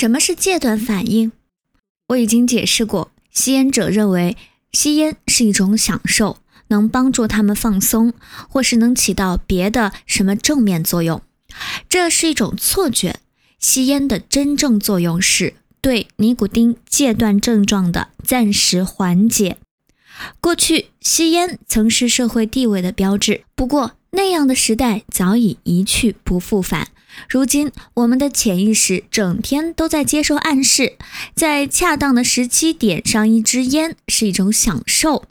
[0.00, 1.32] 什么是戒断反应？
[2.10, 4.36] 我已经解释过，吸烟者认为
[4.70, 8.12] 吸烟是一种享受，能帮助他们放松，
[8.48, 11.20] 或是能起到别的什么正面作用。
[11.88, 13.18] 这是一种错觉。
[13.58, 19.58] 吸烟的真正作用是对尼古丁戒断症状的暂时缓解。
[20.38, 26.86] 过去，吸烟曾是社会地位的标志，不过那样的时代早已一去不复返。
[27.28, 30.96] 如今，我们的潜意识整天都在接受暗示，
[31.34, 35.24] 在恰当的时机点上一支烟是一种享受。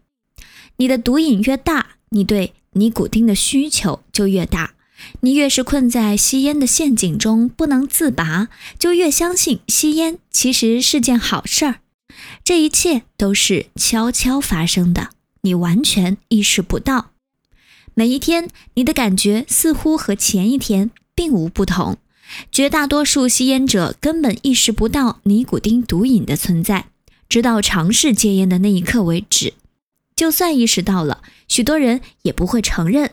[0.78, 4.74] 你的毒瘾越大，你对尼古丁的需求就越大。
[5.22, 8.48] 你越是困在吸烟的陷阱中不能自拔，
[8.80, 11.76] 就越相信吸烟其实是件好事儿。
[12.44, 17.12] 这一切都是悄悄发生的，你完全意识不到。
[17.94, 21.98] 每一天，你的感觉似乎和前一天并无不同。
[22.52, 26.86] 绝大多数吸烟者根本意识不到尼古丁毒瘾的存在，
[27.28, 29.54] 直到尝试戒烟的那一刻为止。
[30.16, 33.12] 就算意识到了，许多人也不会承认。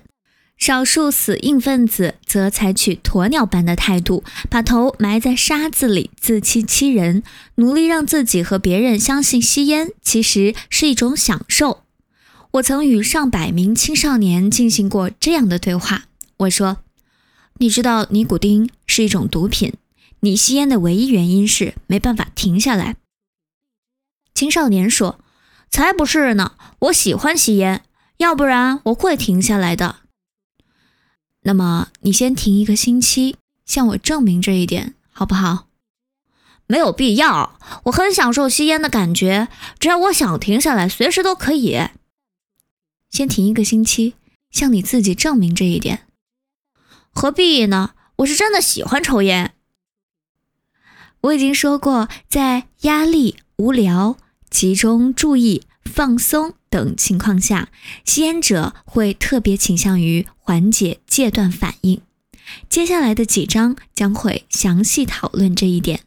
[0.57, 7.23] 少数死硬分子则采取鸵鸟般的态度，把头埋在沙子里，自欺欺人，
[7.57, 11.83] 努力让自己和别人相信吸烟其实是一种享受。
[12.53, 16.05] 我曾与上百名青少年进行过这样的对话。
[16.39, 16.79] 我说
[17.59, 19.75] ：“你知道尼古丁是一种毒品，
[20.21, 22.97] 你吸烟的唯一原因是没办法停下来。”
[24.35, 25.21] 青少年说
[25.71, 27.85] ：“才不是呢，我喜欢吸烟，
[28.17, 30.01] 要不然我会停下来的。”
[31.47, 35.69] 那么你先停一个星期，向我证明这一点，好不好？
[36.67, 41.79] 没有必要，我很享受吸烟的感觉，只要我想停下来，随时都可以。
[43.11, 44.15] 先停一个星期，
[44.51, 46.07] 向你自己证明这一点。
[47.15, 47.93] 何必呢？
[48.17, 49.55] 我是真的喜欢抽烟。
[51.23, 54.19] 我已经说过，在压力、无聊、
[54.51, 56.55] 集中注意、放松。
[56.69, 57.69] 等情况下，
[58.05, 62.03] 吸烟者会特别倾向于缓解戒断反应。
[62.69, 66.01] 接下来的几章将会详细讨论这一点。